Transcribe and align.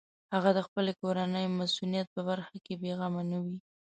هغه 0.33 0.49
د 0.57 0.59
خپلې 0.67 0.91
کورنۍ 1.01 1.45
مصونیت 1.59 2.07
په 2.15 2.21
برخه 2.29 2.55
کې 2.65 2.73
بېغمه 2.81 3.23
نه 3.31 3.37
وي. 3.43 3.57